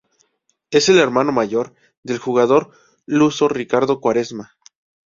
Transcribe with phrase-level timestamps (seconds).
[0.71, 2.71] Es el hermano mayor del jugador
[3.05, 4.57] luso Ricardo Quaresma.